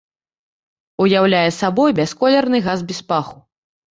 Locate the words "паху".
3.13-3.37